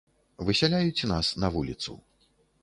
Высяляюць 0.47 1.07
нас 1.11 1.29
на 1.45 1.53
вуліцу. 1.59 1.99